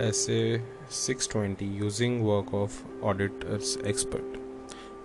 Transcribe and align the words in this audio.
SA 0.00 0.58
620 0.88 1.66
Using 1.66 2.24
Work 2.24 2.54
of 2.54 2.82
Auditors 3.02 3.76
Expert. 3.84 4.24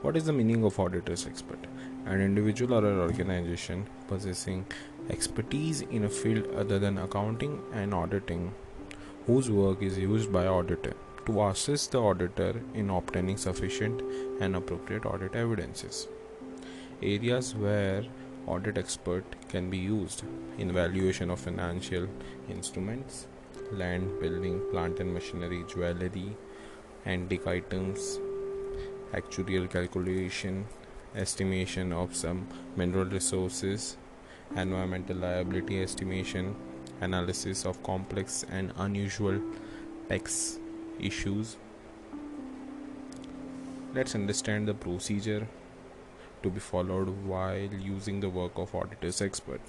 What 0.01 0.15
is 0.15 0.23
the 0.23 0.31
meaning 0.31 0.63
of 0.63 0.79
Auditors 0.79 1.27
Expert? 1.27 1.59
An 2.05 2.21
individual 2.21 2.75
or 2.75 2.89
an 2.89 2.99
organization 2.99 3.87
possessing 4.07 4.65
expertise 5.09 5.81
in 5.81 6.05
a 6.05 6.09
field 6.09 6.47
other 6.55 6.79
than 6.79 6.97
accounting 6.97 7.61
and 7.73 7.93
auditing, 7.93 8.53
whose 9.27 9.51
work 9.51 9.81
is 9.81 9.97
used 9.97 10.31
by 10.31 10.47
auditor 10.47 10.93
to 11.25 11.43
assist 11.47 11.91
the 11.91 12.01
auditor 12.01 12.61
in 12.73 12.89
obtaining 12.89 13.35
sufficient 13.35 14.01
and 14.39 14.55
appropriate 14.55 15.05
audit 15.05 15.35
evidences. 15.35 16.07
Areas 17.03 17.53
where 17.53 18.05
audit 18.47 18.77
expert 18.77 19.25
can 19.49 19.69
be 19.69 19.77
used 19.77 20.23
in 20.57 20.71
valuation 20.71 21.29
of 21.29 21.39
financial 21.41 22.07
instruments 22.47 23.27
land, 23.71 24.19
building, 24.19 24.61
plant 24.71 24.99
and 24.99 25.13
machinery, 25.13 25.63
jewelry, 25.67 26.35
antique 27.05 27.47
items, 27.47 28.19
actuarial 29.13 29.69
calculation, 29.69 30.65
estimation 31.15 31.93
of 31.93 32.15
some 32.15 32.47
mineral 32.75 33.05
resources, 33.05 33.97
environmental 34.55 35.17
liability 35.17 35.81
estimation, 35.81 36.55
analysis 37.01 37.65
of 37.65 37.81
complex 37.83 38.45
and 38.51 38.73
unusual 38.77 39.41
tax 40.09 40.59
issues. 40.99 41.57
Let's 43.93 44.15
understand 44.15 44.67
the 44.67 44.73
procedure 44.73 45.47
to 46.43 46.49
be 46.49 46.59
followed 46.59 47.09
while 47.25 47.73
using 47.73 48.19
the 48.19 48.29
work 48.29 48.57
of 48.57 48.75
auditor's 48.75 49.21
expert. 49.21 49.61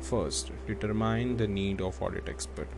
First, 0.00 0.52
determine 0.66 1.36
the 1.36 1.46
need 1.46 1.80
of 1.80 2.00
audit 2.00 2.28
expert. 2.28 2.68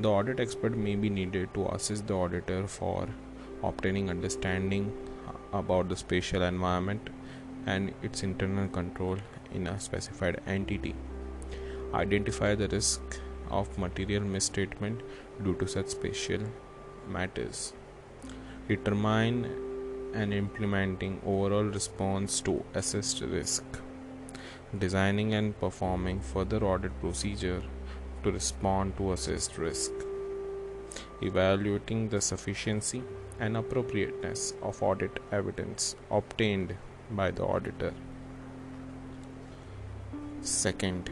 The 0.00 0.08
audit 0.08 0.40
expert 0.40 0.76
may 0.76 0.96
be 0.96 1.08
needed 1.08 1.54
to 1.54 1.68
assist 1.68 2.06
the 2.06 2.14
auditor 2.14 2.66
for 2.66 3.08
obtaining 3.62 4.10
understanding 4.10 4.92
about 5.52 5.88
the 5.88 5.96
spatial 5.96 6.42
environment 6.42 7.08
and 7.66 7.94
its 8.02 8.22
internal 8.22 8.68
control 8.68 9.18
in 9.54 9.66
a 9.66 9.78
specified 9.78 10.40
entity. 10.46 10.94
Identify 11.94 12.54
the 12.54 12.68
risk 12.68 13.20
of 13.50 13.78
material 13.78 14.22
misstatement 14.22 15.00
due 15.44 15.54
to 15.54 15.68
such 15.68 15.88
spatial 15.88 16.40
matters. 17.08 17.72
Determine 18.68 19.44
and 20.14 20.34
implementing 20.34 21.20
overall 21.24 21.64
response 21.64 22.40
to 22.40 22.64
assessed 22.74 23.20
risk 23.20 23.64
designing 24.78 25.34
and 25.34 25.58
performing 25.60 26.20
further 26.20 26.64
audit 26.64 26.98
procedure 27.00 27.62
to 28.22 28.32
respond 28.32 28.96
to 28.96 29.12
assessed 29.12 29.58
risk, 29.58 29.92
evaluating 31.20 32.08
the 32.08 32.20
sufficiency 32.20 33.02
and 33.38 33.56
appropriateness 33.56 34.54
of 34.62 34.82
audit 34.82 35.18
evidence 35.30 35.94
obtained 36.10 36.74
by 37.10 37.30
the 37.30 37.44
auditor. 37.44 37.92
Second, 40.40 41.10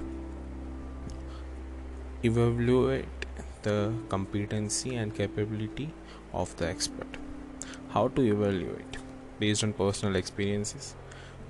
evaluate 2.22 3.26
the 3.62 3.92
competency 4.08 4.94
and 4.94 5.14
capability 5.14 5.92
of 6.32 6.56
the 6.56 6.66
expert. 6.66 7.18
How 7.90 8.08
to 8.08 8.22
evaluate? 8.22 8.96
Based 9.38 9.62
on 9.64 9.72
personal 9.72 10.16
experiences, 10.16 10.94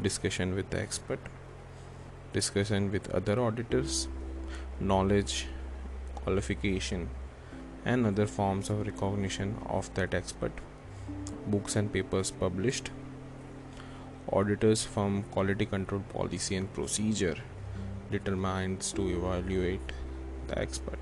discussion 0.03 0.55
with 0.55 0.71
the 0.71 0.81
expert, 0.81 1.21
discussion 2.33 2.91
with 2.93 3.11
other 3.11 3.41
auditors, 3.41 4.09
knowledge, 4.79 5.47
qualification, 6.15 7.09
and 7.85 8.07
other 8.07 8.27
forms 8.27 8.71
of 8.71 8.87
recognition 8.87 9.57
of 9.67 9.93
that 9.95 10.15
expert, 10.15 10.53
books 11.47 11.77
and 11.77 11.93
papers 11.93 12.31
published, 12.31 12.91
auditors 14.33 14.85
from 14.85 15.23
quality 15.25 15.67
control 15.67 16.03
policy 16.13 16.57
and 16.57 16.73
procedure. 16.73 17.37
Determines 18.11 18.93
to 18.93 19.09
evaluate 19.09 19.93
the 20.49 20.59
expert. 20.59 20.99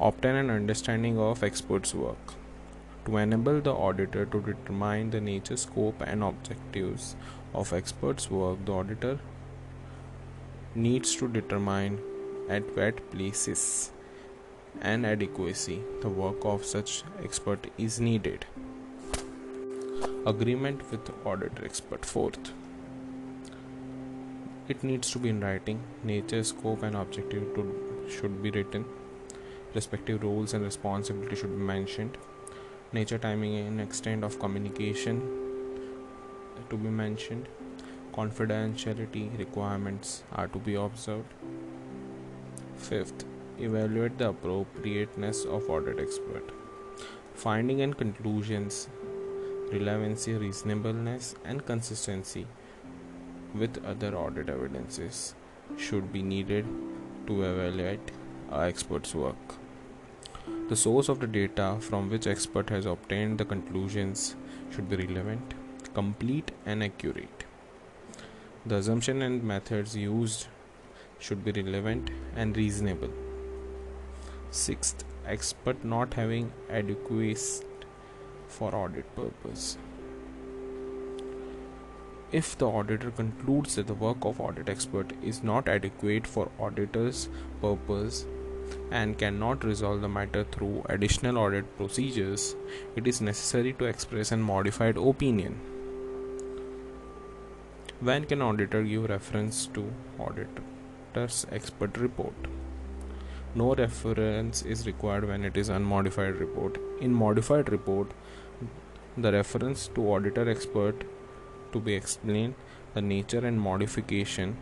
Obtain 0.00 0.36
an 0.36 0.50
understanding 0.50 1.18
of 1.18 1.42
expert's 1.42 1.92
work. 1.92 2.34
To 3.06 3.16
enable 3.16 3.60
the 3.60 3.72
auditor 3.72 4.26
to 4.26 4.40
determine 4.40 5.10
the 5.10 5.20
nature, 5.20 5.56
scope, 5.56 6.00
and 6.02 6.22
objectives 6.22 7.16
of 7.56 7.72
experts' 7.72 8.30
work, 8.30 8.64
the 8.64 8.72
auditor 8.72 9.18
needs 10.74 11.14
to 11.16 11.28
determine 11.28 11.98
at 12.48 12.76
what 12.76 13.00
places 13.10 13.90
and 14.80 15.06
adequacy 15.06 15.82
the 16.02 16.08
work 16.08 16.44
of 16.44 16.64
such 16.64 17.02
expert 17.24 17.66
is 17.78 17.98
needed. 17.98 18.46
Agreement 20.26 20.90
with 20.90 21.10
auditor 21.24 21.64
expert. 21.64 22.04
Fourth, 22.04 22.52
it 24.68 24.84
needs 24.84 25.10
to 25.12 25.18
be 25.18 25.30
in 25.30 25.40
writing. 25.40 25.82
Nature, 26.04 26.42
scope, 26.44 26.82
and 26.82 26.96
objective 26.96 27.54
to, 27.54 28.06
should 28.08 28.42
be 28.42 28.50
written. 28.50 28.84
Respective 29.74 30.22
roles 30.22 30.54
and 30.54 30.64
responsibility 30.64 31.36
should 31.36 31.56
be 31.58 31.64
mentioned 31.74 32.18
nature 32.92 33.18
timing 33.18 33.56
and 33.56 33.80
extent 33.80 34.24
of 34.24 34.38
communication 34.38 35.45
to 36.70 36.76
be 36.76 36.88
mentioned. 36.88 37.48
Confidentiality 38.12 39.38
requirements 39.38 40.22
are 40.32 40.48
to 40.48 40.58
be 40.58 40.74
observed. 40.74 41.32
Fifth 42.76 43.24
evaluate 43.58 44.18
the 44.18 44.28
appropriateness 44.30 45.44
of 45.44 45.68
audit 45.68 45.98
expert. 45.98 46.50
Finding 47.34 47.82
and 47.82 47.96
conclusions 47.96 48.88
relevancy 49.72 50.34
reasonableness 50.34 51.34
and 51.44 51.66
consistency 51.66 52.46
with 53.54 53.84
other 53.84 54.14
audit 54.14 54.48
evidences 54.48 55.34
should 55.76 56.12
be 56.12 56.22
needed 56.22 56.64
to 57.26 57.42
evaluate 57.42 58.12
a 58.52 58.60
expert's 58.60 59.14
work. 59.14 59.56
The 60.68 60.76
source 60.76 61.08
of 61.08 61.18
the 61.18 61.26
data 61.26 61.76
from 61.80 62.08
which 62.08 62.26
expert 62.26 62.70
has 62.70 62.86
obtained 62.86 63.38
the 63.38 63.44
conclusions 63.44 64.36
should 64.70 64.88
be 64.88 64.96
relevant, 64.96 65.54
complete 65.98 66.52
and 66.64 66.82
accurate. 66.82 67.44
The 68.64 68.76
assumption 68.76 69.22
and 69.22 69.42
methods 69.42 69.96
used 69.96 70.46
should 71.18 71.44
be 71.44 71.52
relevant 71.52 72.10
and 72.34 72.56
reasonable. 72.56 73.12
Sixth, 74.50 75.04
expert 75.26 75.84
not 75.84 76.14
having 76.14 76.52
adequate 76.70 77.40
for 78.48 78.74
audit 78.74 79.14
purpose. 79.16 79.78
If 82.32 82.58
the 82.58 82.68
auditor 82.68 83.10
concludes 83.10 83.76
that 83.76 83.86
the 83.86 83.94
work 83.94 84.24
of 84.30 84.40
audit 84.40 84.68
expert 84.68 85.12
is 85.22 85.42
not 85.42 85.68
adequate 85.68 86.26
for 86.26 86.50
auditor's 86.58 87.28
purpose, 87.60 88.26
and 88.90 89.16
cannot 89.18 89.64
resolve 89.64 90.00
the 90.00 90.08
matter 90.08 90.44
through 90.44 90.84
additional 90.88 91.38
audit 91.38 91.76
procedures, 91.76 92.56
it 92.96 93.06
is 93.06 93.20
necessary 93.20 93.72
to 93.74 93.84
express 93.84 94.32
a 94.32 94.36
modified 94.36 94.96
opinion. 94.96 95.58
When 98.00 98.26
can 98.26 98.42
auditor 98.42 98.82
give 98.82 99.08
reference 99.08 99.66
to 99.68 99.90
auditor's 100.18 101.46
expert 101.50 101.96
report? 101.96 102.34
No 103.54 103.74
reference 103.74 104.60
is 104.60 104.86
required 104.86 105.26
when 105.26 105.46
it 105.46 105.56
is 105.56 105.70
unmodified 105.70 106.36
report. 106.36 106.76
In 107.00 107.14
modified 107.14 107.72
report, 107.72 108.10
the 109.16 109.32
reference 109.32 109.88
to 109.94 110.12
auditor 110.12 110.46
expert 110.46 111.04
to 111.72 111.80
be 111.80 111.94
explained 111.94 112.54
the 112.92 113.00
nature 113.00 113.46
and 113.46 113.58
modification 113.58 114.58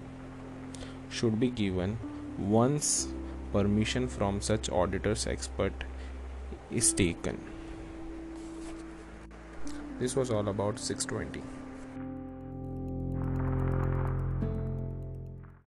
should 1.11 1.41
be 1.41 1.51
given 1.51 1.99
once 2.39 3.09
permission 3.53 4.07
from 4.07 4.41
such 4.41 4.71
auditor's 4.71 5.27
expert 5.27 5.73
is 6.71 6.93
taken. 6.93 7.41
This 9.99 10.15
was 10.15 10.31
all 10.31 10.47
about 10.49 10.79
620. 10.79 11.64